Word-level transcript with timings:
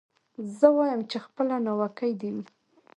زه 0.57 0.67
وايم 0.77 1.01
چي 1.11 1.17
خپله 1.25 1.55
ناوکۍ 1.65 2.11
دي 2.19 2.29
وي 2.35 2.43